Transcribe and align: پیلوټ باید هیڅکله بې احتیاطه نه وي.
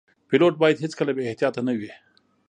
پیلوټ 0.29 0.53
باید 0.61 0.81
هیڅکله 0.83 1.11
بې 1.15 1.23
احتیاطه 1.29 1.61
نه 1.67 1.73
وي. 1.79 1.91